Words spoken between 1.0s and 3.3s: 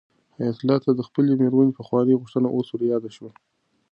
خپلې مېرمنې پخوانۍ غوښتنه اوس رایاده